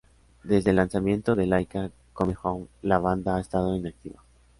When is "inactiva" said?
3.75-4.19